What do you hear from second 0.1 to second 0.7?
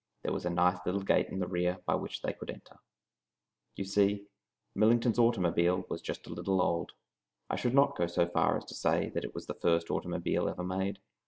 There was a